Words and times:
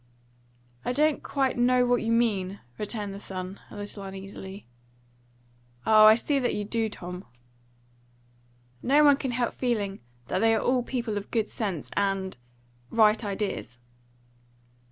"I 0.83 0.93
don't 0.93 1.21
quite 1.21 1.59
know 1.59 1.85
what 1.85 2.01
you 2.01 2.11
mean," 2.11 2.59
returned 2.79 3.13
the 3.13 3.19
son, 3.19 3.59
a 3.69 3.75
little 3.75 4.01
uneasily. 4.01 4.65
"Ah, 5.85 6.05
I 6.07 6.15
see 6.15 6.39
that 6.39 6.55
you 6.55 6.63
do, 6.63 6.89
Tom." 6.89 7.23
"No 8.81 9.03
one 9.03 9.17
can 9.17 9.29
help 9.29 9.53
feeling 9.53 9.99
that 10.27 10.39
they 10.39 10.55
are 10.55 10.59
all 10.59 10.81
people 10.81 11.19
of 11.19 11.29
good 11.29 11.51
sense 11.51 11.91
and 11.95 12.35
right 12.89 13.23
ideas." 13.23 13.77